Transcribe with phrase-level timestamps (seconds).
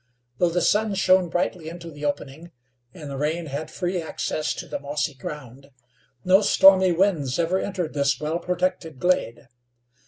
[0.39, 2.49] Though the sun shone brightly into the opening,
[2.91, 5.69] and the rain had free access to the mossy ground,
[6.25, 9.47] no stormy winds ever entered this well protected glade.